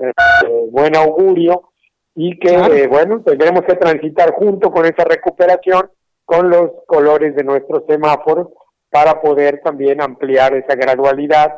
eh, 0.02 0.68
buen 0.70 0.96
augurio 0.96 1.70
y 2.14 2.38
que, 2.38 2.54
eh, 2.54 2.86
bueno, 2.86 3.22
tendremos 3.22 3.62
que 3.62 3.74
transitar 3.74 4.32
junto 4.32 4.70
con 4.70 4.86
esa 4.86 5.04
recuperación 5.04 5.90
con 6.24 6.48
los 6.48 6.70
colores 6.86 7.36
de 7.36 7.44
nuestros 7.44 7.84
semáforos 7.86 8.48
para 8.90 9.20
poder 9.20 9.60
también 9.62 10.00
ampliar 10.00 10.54
esa 10.54 10.74
gradualidad 10.74 11.56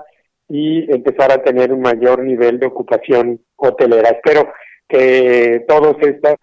y 0.48 0.90
empezar 0.92 1.30
a 1.30 1.42
tener 1.42 1.72
un 1.72 1.80
mayor 1.80 2.22
nivel 2.22 2.58
de 2.58 2.66
ocupación 2.66 3.40
hotelera. 3.56 4.10
Espero 4.10 4.50
que 4.88 5.64
todas 5.68 5.96
estas 6.00 6.36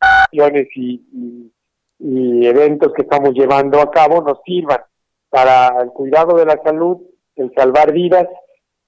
acciones 0.00 0.68
y, 0.74 1.52
y 1.98 2.46
eventos 2.46 2.92
que 2.94 3.02
estamos 3.02 3.34
llevando 3.34 3.80
a 3.80 3.90
cabo 3.90 4.22
nos 4.22 4.38
sirvan 4.44 4.80
para 5.28 5.82
el 5.82 5.88
cuidado 5.88 6.36
de 6.38 6.46
la 6.46 6.60
salud, 6.64 6.98
el 7.34 7.52
salvar 7.54 7.92
vidas 7.92 8.26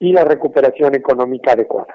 y 0.01 0.13
la 0.13 0.25
recuperación 0.25 0.95
económica 0.95 1.53
adecuada. 1.53 1.95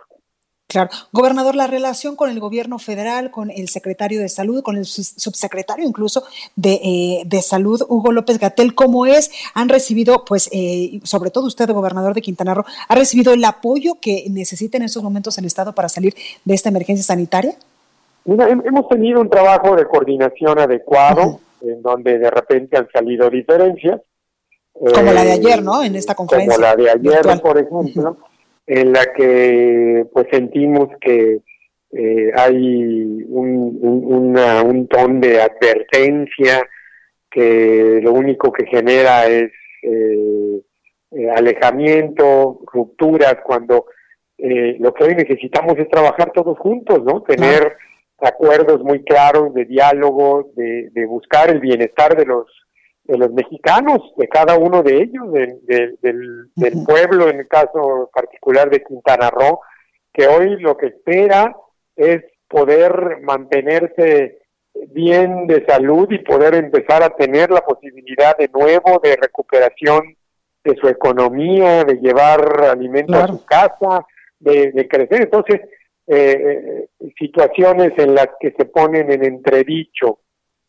Claro. 0.73 0.89
Gobernador, 1.11 1.55
la 1.55 1.67
relación 1.67 2.15
con 2.15 2.31
el 2.31 2.39
gobierno 2.39 2.79
federal, 2.79 3.29
con 3.29 3.51
el 3.51 3.69
secretario 3.69 4.19
de 4.19 4.27
salud, 4.27 4.63
con 4.63 4.75
el 4.75 4.85
subsecretario 4.85 5.85
incluso 5.85 6.23
de, 6.55 6.79
eh, 6.83 7.23
de 7.27 7.41
salud, 7.43 7.83
Hugo 7.87 8.11
López 8.11 8.39
Gatel, 8.39 8.73
¿cómo 8.73 9.05
es? 9.05 9.31
¿Han 9.53 9.69
recibido, 9.69 10.25
pues, 10.25 10.49
eh, 10.51 10.99
sobre 11.03 11.29
todo 11.29 11.45
usted, 11.45 11.69
gobernador 11.69 12.15
de 12.15 12.21
Quintana 12.21 12.55
Roo, 12.55 12.65
ha 12.87 12.95
recibido 12.95 13.33
el 13.33 13.45
apoyo 13.45 13.99
que 14.01 14.25
necesita 14.31 14.77
en 14.77 14.83
estos 14.83 15.03
momentos 15.03 15.37
el 15.37 15.45
Estado 15.45 15.75
para 15.75 15.89
salir 15.89 16.15
de 16.43 16.55
esta 16.55 16.69
emergencia 16.69 17.03
sanitaria? 17.03 17.53
hemos 18.25 18.87
tenido 18.87 19.21
un 19.21 19.29
trabajo 19.29 19.75
de 19.75 19.85
coordinación 19.85 20.57
adecuado, 20.57 21.39
en 21.61 21.81
donde 21.81 22.17
de 22.17 22.31
repente 22.31 22.77
han 22.77 22.89
salido 22.91 23.29
diferencias. 23.29 24.01
Como 24.73 25.11
la 25.11 25.23
de 25.23 25.29
eh, 25.29 25.33
ayer, 25.33 25.63
¿no? 25.63 25.83
En 25.83 25.95
esta 25.95 26.15
conferencia. 26.15 26.55
Como 26.55 26.67
la 26.67 26.75
de 26.75 26.89
ayer, 26.89 27.41
por 27.41 27.57
ejemplo 27.57 28.17
en 28.67 28.93
la 28.93 29.05
que 29.13 30.05
pues 30.13 30.27
sentimos 30.31 30.89
que 31.01 31.41
eh, 31.91 32.31
hay 32.35 33.23
un, 33.27 33.77
un, 33.81 34.37
un 34.37 34.87
ton 34.87 35.19
de 35.19 35.41
advertencia 35.41 36.67
que 37.29 37.99
lo 38.01 38.13
único 38.13 38.51
que 38.51 38.65
genera 38.65 39.25
es 39.25 39.51
eh, 39.83 40.61
eh, 41.11 41.29
alejamiento, 41.35 42.61
rupturas, 42.71 43.37
cuando 43.43 43.85
lo 44.37 44.93
que 44.93 45.03
hoy 45.05 45.15
necesitamos 45.15 45.77
es 45.77 45.87
trabajar 45.87 46.31
todos 46.33 46.57
juntos, 46.57 47.01
¿no? 47.03 47.21
Tener 47.21 47.77
acuerdos 48.19 48.83
muy 48.83 49.01
claros 49.03 49.53
de 49.53 49.63
diálogo, 49.63 50.51
de, 50.55 50.89
de 50.91 51.05
buscar 51.05 51.49
el 51.49 51.61
bienestar 51.61 52.17
de 52.17 52.25
los 52.25 52.47
de 53.05 53.17
los 53.17 53.31
mexicanos, 53.31 54.13
de 54.17 54.27
cada 54.27 54.57
uno 54.57 54.81
de 54.81 54.97
ellos, 54.97 55.31
del, 55.31 56.49
del 56.55 56.83
pueblo, 56.85 57.29
en 57.29 57.39
el 57.39 57.47
caso 57.47 58.09
particular 58.13 58.69
de 58.69 58.83
Quintana 58.83 59.29
Roo, 59.29 59.59
que 60.13 60.27
hoy 60.27 60.57
lo 60.59 60.77
que 60.77 60.87
espera 60.87 61.55
es 61.95 62.23
poder 62.47 63.19
mantenerse 63.21 64.39
bien 64.89 65.47
de 65.47 65.65
salud 65.65 66.07
y 66.11 66.19
poder 66.19 66.55
empezar 66.55 67.03
a 67.03 67.15
tener 67.15 67.51
la 67.51 67.61
posibilidad 67.61 68.37
de 68.37 68.49
nuevo 68.49 68.99
de 69.03 69.15
recuperación 69.15 70.15
de 70.63 70.75
su 70.75 70.87
economía, 70.87 71.83
de 71.83 71.95
llevar 71.95 72.63
alimento 72.63 73.15
a 73.15 73.27
su 73.27 73.43
casa, 73.45 74.05
de, 74.39 74.71
de 74.71 74.87
crecer. 74.87 75.23
Entonces, 75.23 75.61
eh, 76.07 76.87
eh, 76.99 77.13
situaciones 77.17 77.93
en 77.97 78.15
las 78.15 78.29
que 78.39 78.51
se 78.57 78.65
ponen 78.65 79.11
en 79.11 79.23
entredicho 79.23 80.19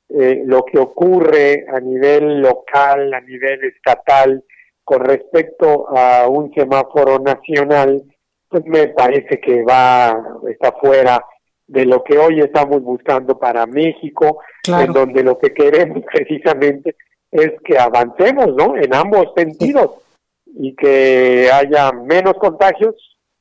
eh, 0.08 0.42
lo 0.44 0.64
que 0.64 0.78
ocurre 0.78 1.66
a 1.68 1.80
nivel 1.80 2.40
local, 2.40 3.12
a 3.14 3.20
nivel 3.20 3.64
estatal, 3.64 4.44
con 4.84 5.02
respecto 5.04 5.88
a 5.96 6.28
un 6.28 6.52
semáforo 6.52 7.18
nacional, 7.18 8.02
pues 8.49 8.64
me 8.66 8.88
parece 8.88 9.40
que 9.40 9.62
va, 9.62 10.23
está 10.49 10.73
fuera 10.73 11.25
de 11.66 11.87
lo 11.87 12.04
que 12.04 12.18
hoy 12.18 12.40
estamos 12.40 12.82
buscando 12.82 13.38
para 13.38 13.66
México, 13.66 14.40
en 14.66 14.92
donde 14.92 15.23
lo 15.23 15.38
que 15.38 15.52
queremos 15.54 16.04
precisamente 16.12 16.96
es 17.30 17.52
que 17.64 17.78
avancemos, 17.78 18.54
¿no? 18.54 18.76
En 18.76 18.94
ambos 18.94 19.32
sentidos 19.34 19.92
y 20.46 20.75
que 20.76 21.50
haya 21.52 21.90
menos 21.92 22.34
contagios 22.34 22.94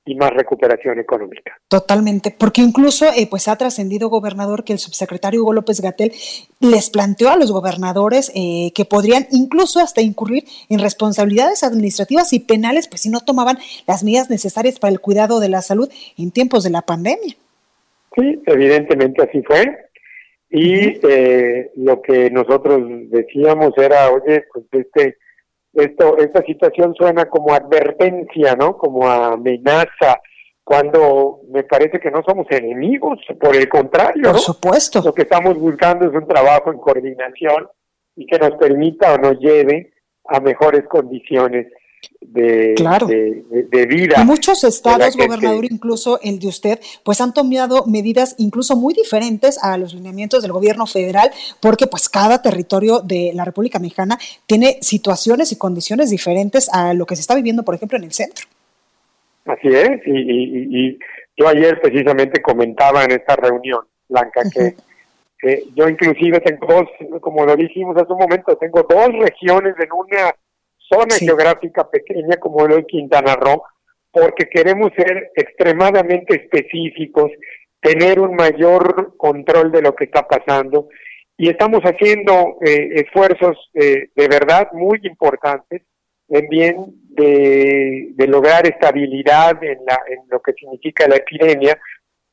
y 0.06 0.16
más 0.16 0.32
recuperación 0.32 1.00
económica. 1.00 1.58
Totalmente, 1.68 2.36
porque 2.38 2.62
incluso 2.62 3.06
eh, 3.06 3.28
pues 3.30 3.48
ha 3.48 3.56
trascendido, 3.56 4.10
gobernador, 4.10 4.64
que 4.64 4.74
el 4.74 4.80
subsecretario 4.80 5.42
Hugo 5.42 5.54
López 5.54 5.80
Gatel 5.82 6.12
les 6.60 6.90
planteó 6.90 7.30
a 7.30 7.38
los 7.38 7.52
gobernadores 7.52 8.32
eh, 8.36 8.72
que 8.76 8.86
podrían 8.86 9.28
incluso 9.32 9.80
hasta 9.80 10.02
incurrir 10.02 10.44
en 10.70 10.80
responsabilidades 10.80 11.64
administrativas 11.64 12.34
y 12.34 12.40
penales, 12.40 12.88
pues 12.88 13.02
si 13.02 13.10
no 13.10 13.22
tomaban 13.22 13.58
las 13.88 14.04
medidas 14.04 14.30
necesarias 14.30 14.80
para 14.80 14.92
el 14.92 15.00
cuidado 15.00 15.40
de 15.40 15.50
la 15.50 15.62
salud 15.62 15.90
en 16.18 16.32
tiempos 16.32 16.64
de 16.64 16.72
la 16.72 16.82
pandemia. 16.82 17.36
Sí, 18.16 18.42
evidentemente 18.46 19.24
así 19.24 19.42
fue. 19.44 19.78
Y 20.50 21.00
eh, 21.08 21.72
lo 21.78 22.02
que 22.02 22.30
nosotros 22.30 22.84
decíamos 23.10 23.74
era, 23.78 24.12
oye, 24.12 24.44
pues 24.54 24.66
este 24.72 25.18
esto, 25.74 26.18
esta 26.18 26.42
situación 26.44 26.94
suena 26.96 27.26
como 27.26 27.54
advertencia, 27.54 28.56
¿no? 28.56 28.78
Como 28.78 29.08
amenaza, 29.10 30.22
cuando 30.64 31.42
me 31.50 31.64
parece 31.64 32.00
que 32.00 32.12
no 32.12 32.24
somos 32.24 32.48
enemigos, 32.50 33.20
por 33.40 33.56
el 33.56 33.68
contrario. 33.68 34.32
Por 34.32 34.40
supuesto. 34.40 35.02
Lo 35.04 35.14
que 35.14 35.24
estamos 35.24 35.58
buscando 35.58 36.08
es 36.08 36.14
un 36.14 36.28
trabajo 36.28 36.72
en 36.72 36.78
coordinación 36.78 37.68
y 38.16 38.26
que 38.26 38.40
nos 38.40 38.52
permita 38.52 39.14
o 39.14 39.18
nos 39.18 39.40
lleve 39.40 39.94
a 40.26 40.40
mejores 40.40 40.88
condiciones 40.88 41.68
de, 42.34 43.44
de, 43.70 43.86
vida. 43.86 44.24
Muchos 44.24 44.64
estados, 44.64 45.16
gobernador, 45.16 45.66
incluso 45.66 46.20
el 46.22 46.40
de 46.40 46.48
usted, 46.48 46.80
pues 47.04 47.22
han 47.22 47.34
tomado 47.34 47.86
medidas 47.86 48.36
incluso 48.38 48.76
muy 48.76 48.94
diferentes 48.94 49.64
a 49.64 49.78
los 49.78 49.94
lineamientos 49.94 50.42
del 50.42 50.52
gobierno 50.52 50.88
federal, 50.88 51.30
porque 51.60 51.88
pues 51.88 52.10
cada 52.10 52.42
territorio 52.42 53.02
de 53.02 53.32
la 53.34 53.46
República 53.46 53.80
Mexicana 53.80 54.18
tiene 54.48 54.78
situaciones 54.82 55.52
y 55.52 55.58
condiciones 55.58 56.10
diferentes 56.10 56.70
a 56.74 56.94
lo 56.94 57.06
que 57.06 57.16
se 57.16 57.22
está 57.22 57.36
viviendo, 57.36 57.64
por 57.64 57.76
ejemplo, 57.76 57.98
en 57.98 58.06
el 58.06 58.14
centro. 58.14 58.48
Así 59.46 59.68
es, 59.68 60.02
y, 60.06 60.98
yo 61.36 61.48
ayer 61.48 61.82
precisamente 61.82 62.42
comentaba 62.42 63.04
en 63.04 63.12
esta 63.12 63.36
reunión, 63.36 63.82
Blanca, 64.08 64.44
que 64.54 64.76
yo 65.76 65.90
inclusive 65.90 66.40
tengo 66.40 66.68
dos, 66.68 67.20
como 67.22 67.46
lo 67.46 67.56
dijimos 67.56 67.98
hace 67.98 68.14
un 68.14 68.20
momento, 68.20 68.56
tengo 68.56 68.86
dos 68.88 69.08
regiones 69.20 69.76
en 69.80 69.92
una 69.92 70.34
zona 70.94 71.16
geográfica 71.20 71.90
pequeña 71.90 72.38
como 72.38 72.66
el 72.66 72.86
Quintana 72.86 73.36
Roo, 73.36 73.64
porque 74.12 74.48
queremos 74.48 74.92
ser 74.96 75.32
extremadamente 75.36 76.36
específicos, 76.36 77.32
tener 77.82 78.20
un 78.20 78.36
mayor 78.36 79.16
control 79.18 79.72
de 79.72 79.82
lo 79.82 79.96
que 79.96 80.06
está 80.06 80.28
pasando 80.28 80.88
y 81.38 81.50
estamos 81.50 81.82
haciendo 81.82 82.58
eh, 82.62 83.02
esfuerzos 83.06 83.58
eh, 83.74 84.10
de 84.16 84.28
verdad 84.28 84.70
muy 84.74 85.00
importantes 85.04 85.82
en 86.30 86.48
bien 86.48 86.76
de, 87.10 88.14
lograr 88.28 88.66
estabilidad 88.66 89.62
en, 89.64 89.80
la, 89.86 90.00
en 90.08 90.20
lo 90.30 90.42
que 90.42 90.54
significa 90.54 91.08
la 91.08 91.18
epidemia 91.18 91.78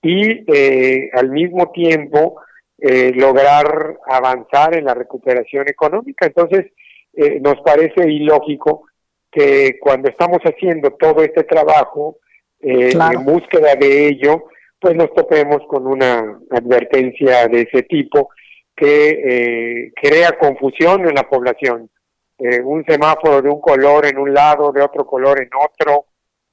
y 0.03 0.45
eh, 0.53 1.11
al 1.13 1.31
mismo 1.31 1.71
tiempo 1.73 2.41
lograr 2.83 3.99
avanzar 4.07 4.75
en 4.75 4.87
la 4.87 4.95
recuperación 4.95 5.69
económica. 5.69 6.25
Entonces, 6.25 6.73
eh, 7.13 7.41
nos 7.41 7.61
parece 7.63 8.11
ilógico 8.11 8.87
que 9.31 9.79
cuando 9.81 10.09
estamos 10.09 10.39
haciendo 10.41 10.91
todo 10.93 11.23
este 11.23 11.45
trabajo 11.45 12.19
eh, 12.61 12.91
en 12.93 13.25
búsqueda 13.25 13.75
de 13.75 14.09
ello, 14.09 14.45
pues 14.79 14.95
nos 14.97 15.13
topemos 15.15 15.63
con 15.69 15.87
una 15.87 16.41
advertencia 16.51 17.47
de 17.49 17.63
ese 17.63 17.83
tipo 17.85 18.31
que 18.75 19.11
eh, 19.11 19.93
crea 19.95 20.39
confusión 20.39 21.07
en 21.07 21.15
la 21.15 21.29
población. 21.29 21.91
eh, 22.39 22.63
un 22.63 22.83
semáforo 22.87 23.43
de 23.43 23.51
un 23.51 23.61
color 23.61 24.07
en 24.07 24.17
un 24.17 24.33
lado, 24.33 24.73
de 24.73 24.81
otro 24.81 25.05
color 25.05 25.43
en 25.43 25.51
otro, 25.55 26.07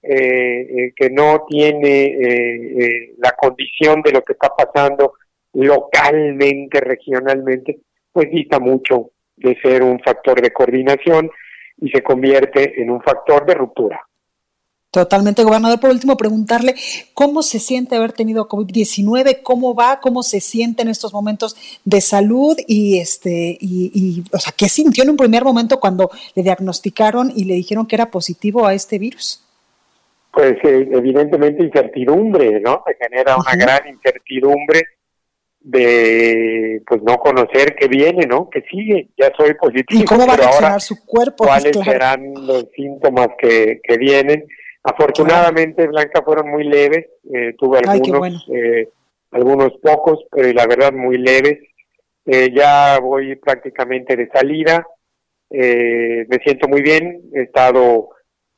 eh, 0.03 0.91
que 0.93 1.09
no 1.09 1.45
tiene 1.47 3.15
la 3.17 3.31
condición 3.31 4.01
de 4.01 4.11
lo 4.11 4.21
que 4.21 4.33
está 4.33 4.49
pasando 4.49 5.13
localmente, 5.53 6.81
regionalmente, 6.81 7.79
pues 8.11 8.29
dista 8.29 8.59
mucho 8.59 9.11
de 9.37 9.57
ser 9.61 9.83
un 9.83 9.99
factor 9.99 10.41
de 10.41 10.51
coordinación 10.51 11.29
y 11.79 11.89
se 11.89 12.03
convierte 12.03 12.81
en 12.81 12.89
un 12.89 13.01
factor 13.01 13.45
de 13.45 13.53
ruptura. 13.53 14.01
Totalmente, 14.89 15.43
gobernador. 15.43 15.79
Por 15.79 15.91
último, 15.91 16.17
preguntarle 16.17 16.73
cómo 17.13 17.43
se 17.43 17.59
siente 17.59 17.95
haber 17.95 18.13
tenido 18.13 18.47
COVID-19, 18.47 19.41
cómo 19.43 19.75
va, 19.75 19.99
cómo 19.99 20.23
se 20.23 20.39
siente 20.39 20.81
en 20.81 20.87
estos 20.87 21.13
momentos 21.13 21.55
de 21.83 22.01
salud 22.01 22.57
y, 22.67 22.99
este, 22.99 23.57
y, 23.59 24.23
o 24.31 24.39
sea, 24.39 24.53
qué 24.57 24.69
sintió 24.69 25.03
en 25.03 25.11
un 25.11 25.17
primer 25.17 25.43
momento 25.43 25.79
cuando 25.79 26.09
le 26.35 26.41
diagnosticaron 26.41 27.31
y 27.35 27.43
le 27.43 27.55
dijeron 27.55 27.85
que 27.85 27.95
era 27.95 28.09
positivo 28.09 28.65
a 28.65 28.73
este 28.73 28.97
virus. 28.97 29.43
Pues 30.31 30.53
eh, 30.63 30.87
evidentemente 30.91 31.63
incertidumbre, 31.63 32.59
¿no? 32.61 32.83
Se 32.87 32.95
genera 32.95 33.35
una 33.37 33.55
gran 33.55 33.87
incertidumbre 33.87 34.83
de 35.69 36.81
pues 36.87 37.01
no 37.03 37.17
conocer 37.17 37.75
qué 37.75 37.89
viene, 37.89 38.25
¿no? 38.25 38.49
Que 38.49 38.61
sigue, 38.71 39.09
ya 39.17 39.31
soy 39.37 39.53
positivo. 39.55 40.01
¿Y 40.01 40.05
cómo 40.05 40.25
va 40.25 40.33
a 40.33 40.37
reaccionar 40.37 40.81
su 40.81 41.05
cuerpo? 41.05 41.45
¿Cuáles 41.45 41.77
serán 41.83 42.33
los 42.33 42.67
síntomas 42.73 43.27
que, 43.37 43.81
que 43.83 43.97
vienen? 43.97 44.45
Afortunadamente, 44.83 45.85
Blanca, 45.87 46.21
fueron 46.23 46.49
muy 46.49 46.63
leves. 46.63 47.07
Eh, 47.33 47.53
tuve 47.57 47.79
algunos, 47.79 48.47
eh, 48.53 48.87
algunos 49.31 49.73
pocos, 49.81 50.25
pero 50.31 50.53
la 50.53 50.65
verdad 50.65 50.93
muy 50.93 51.17
leves. 51.17 51.59
Eh, 52.25 52.53
ya 52.55 52.97
voy 53.01 53.35
prácticamente 53.35 54.15
de 54.15 54.29
salida. 54.29 54.87
me 55.49 56.39
siento 56.45 56.69
muy 56.69 56.81
bien. 56.81 57.23
He 57.33 57.41
estado 57.41 58.11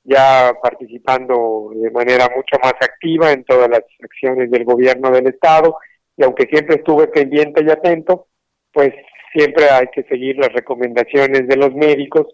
ya 0.03 0.53
participando 0.61 1.71
de 1.73 1.89
manera 1.89 2.29
mucho 2.35 2.57
más 2.61 2.73
activa 2.79 3.31
en 3.31 3.43
todas 3.45 3.69
las 3.69 3.83
acciones 4.03 4.51
del 4.51 4.63
gobierno 4.63 5.09
del 5.09 5.27
Estado. 5.27 5.75
Y 6.19 6.23
aunque 6.25 6.47
siempre 6.47 6.75
estuve 6.75 7.07
pendiente 7.07 7.63
y 7.63 7.71
atento, 7.71 8.27
pues 8.73 8.93
siempre 9.33 9.69
hay 9.69 9.87
que 9.87 10.03
seguir 10.03 10.37
las 10.37 10.51
recomendaciones 10.51 11.47
de 11.47 11.55
los 11.55 11.73
médicos 11.73 12.27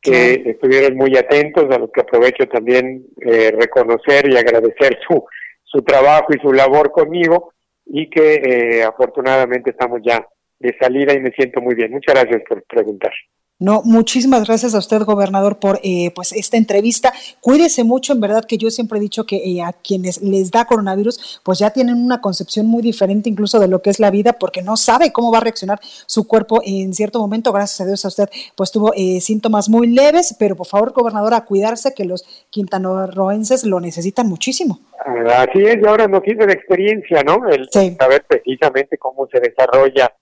que 0.00 0.44
estuvieron 0.46 0.96
muy 0.96 1.16
atentos, 1.16 1.64
a 1.74 1.78
los 1.78 1.90
que 1.90 2.02
aprovecho 2.02 2.46
también 2.46 3.04
eh, 3.20 3.50
reconocer 3.50 4.30
y 4.30 4.36
agradecer 4.36 4.96
su, 5.08 5.24
su 5.64 5.82
trabajo 5.82 6.28
y 6.32 6.40
su 6.40 6.52
labor 6.52 6.92
conmigo 6.92 7.52
y 7.84 8.08
que 8.08 8.34
eh, 8.34 8.84
afortunadamente 8.84 9.70
estamos 9.70 10.00
ya 10.04 10.24
de 10.60 10.76
salida 10.78 11.12
y 11.12 11.20
me 11.20 11.32
siento 11.32 11.60
muy 11.60 11.74
bien. 11.74 11.90
Muchas 11.90 12.14
gracias 12.14 12.42
por 12.48 12.62
preguntar. 12.62 13.12
No, 13.58 13.80
muchísimas 13.86 14.44
gracias 14.44 14.74
a 14.74 14.78
usted, 14.78 15.00
gobernador, 15.04 15.58
por 15.58 15.80
eh, 15.82 16.10
pues 16.14 16.32
esta 16.32 16.58
entrevista. 16.58 17.14
Cuídese 17.40 17.84
mucho, 17.84 18.12
en 18.12 18.20
verdad 18.20 18.44
que 18.44 18.58
yo 18.58 18.70
siempre 18.70 18.98
he 18.98 19.00
dicho 19.00 19.24
que 19.24 19.36
eh, 19.36 19.62
a 19.62 19.72
quienes 19.72 20.20
les 20.20 20.50
da 20.50 20.66
coronavirus, 20.66 21.40
pues 21.42 21.60
ya 21.60 21.70
tienen 21.70 21.96
una 21.96 22.20
concepción 22.20 22.66
muy 22.66 22.82
diferente 22.82 23.30
incluso 23.30 23.58
de 23.58 23.68
lo 23.68 23.80
que 23.80 23.88
es 23.88 23.98
la 23.98 24.10
vida, 24.10 24.34
porque 24.34 24.60
no 24.60 24.76
sabe 24.76 25.10
cómo 25.10 25.32
va 25.32 25.38
a 25.38 25.40
reaccionar 25.40 25.80
su 25.82 26.28
cuerpo 26.28 26.60
en 26.66 26.92
cierto 26.92 27.18
momento. 27.18 27.50
Gracias 27.50 27.80
a 27.80 27.86
Dios 27.86 28.04
a 28.04 28.08
usted, 28.08 28.28
pues 28.54 28.70
tuvo 28.72 28.92
eh, 28.94 29.22
síntomas 29.22 29.70
muy 29.70 29.86
leves, 29.86 30.36
pero 30.38 30.54
por 30.54 30.66
favor, 30.66 30.92
gobernador, 30.92 31.32
a 31.32 31.46
cuidarse 31.46 31.94
que 31.94 32.04
los 32.04 32.26
quintanarroenses 32.50 33.64
lo 33.64 33.80
necesitan 33.80 34.28
muchísimo. 34.28 34.80
Así 35.34 35.62
es, 35.62 35.78
y 35.82 35.86
ahora 35.86 36.06
nos 36.08 36.22
sirve 36.24 36.46
de 36.46 36.52
experiencia, 36.52 37.22
¿no? 37.22 37.48
El 37.48 37.70
saber 37.70 38.22
precisamente 38.28 38.98
cómo 38.98 39.26
se 39.32 39.40
desarrolla 39.40 40.12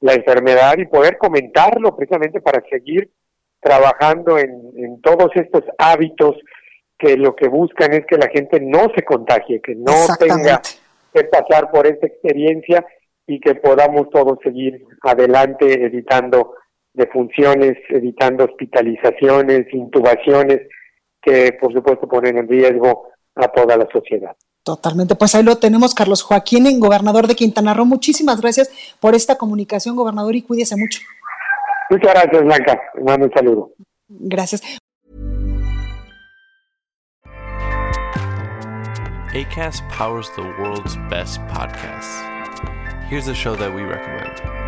la 0.00 0.14
enfermedad 0.14 0.78
y 0.78 0.86
poder 0.86 1.18
comentarlo 1.18 1.96
precisamente 1.96 2.40
para 2.40 2.62
seguir 2.68 3.10
trabajando 3.60 4.38
en, 4.38 5.00
todos 5.02 5.30
estos 5.34 5.64
hábitos 5.78 6.36
que 6.98 7.16
lo 7.16 7.34
que 7.34 7.48
buscan 7.48 7.92
es 7.92 8.06
que 8.06 8.16
la 8.16 8.28
gente 8.28 8.60
no 8.60 8.86
se 8.94 9.02
contagie, 9.02 9.60
que 9.60 9.74
no 9.74 9.92
tenga 10.18 10.60
que 11.12 11.24
pasar 11.24 11.70
por 11.70 11.86
esta 11.86 12.06
experiencia 12.06 12.84
y 13.26 13.40
que 13.40 13.54
podamos 13.56 14.10
todos 14.10 14.38
seguir 14.42 14.84
adelante 15.02 15.84
evitando 15.84 16.54
defunciones, 16.92 17.76
evitando 17.90 18.44
hospitalizaciones, 18.44 19.72
intubaciones, 19.72 20.60
que 21.20 21.52
por 21.60 21.72
supuesto 21.72 22.08
ponen 22.08 22.38
en 22.38 22.48
riesgo 22.48 23.08
a 23.34 23.48
toda 23.48 23.76
la 23.76 23.88
sociedad. 23.92 24.36
Totalmente, 24.68 25.14
pues 25.14 25.34
ahí 25.34 25.42
lo 25.42 25.56
tenemos, 25.56 25.94
Carlos 25.94 26.20
Joaquín, 26.20 26.78
gobernador 26.78 27.26
de 27.26 27.34
Quintana 27.34 27.72
Roo. 27.72 27.86
Muchísimas 27.86 28.42
gracias 28.42 28.70
por 29.00 29.14
esta 29.14 29.36
comunicación, 29.36 29.96
gobernador, 29.96 30.36
y 30.36 30.42
cuídese 30.42 30.76
mucho. 30.76 31.00
Muchas 31.88 32.12
gracias, 32.12 32.44
Blanca. 32.44 32.78
mando 33.02 33.24
un 33.24 33.32
saludo. 33.32 33.70
Gracias. 34.10 34.60
ACAST 39.32 39.82
powers 39.88 40.30
the 40.36 40.42
world's 40.60 40.98
best 41.08 41.40
podcasts. 41.48 42.22
Here's 43.08 43.28
a 43.28 43.34
show 43.34 43.56
that 43.56 43.74
we 43.74 43.84
recommend. 43.84 44.67